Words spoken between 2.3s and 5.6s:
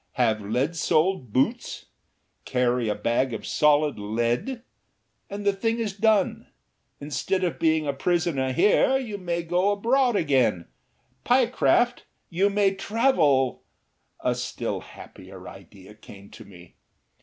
carry a bag of solid lead, and the